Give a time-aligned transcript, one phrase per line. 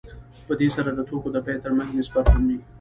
[0.47, 2.57] په دې سره د توکو د بیې ترمنځ نسبت مومي